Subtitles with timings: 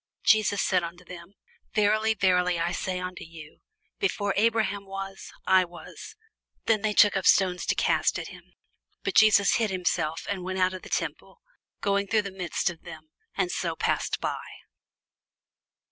[0.23, 1.35] Jesus said unto them,
[1.75, 3.59] Verily, verily, I say unto you,
[3.99, 5.69] Before Abraham was, I am.
[6.65, 8.55] Then took they up stones to cast at him:
[9.03, 11.43] but Jesus hid himself, and went out of the temple,
[11.81, 14.41] going through the midst of them, and so passed by.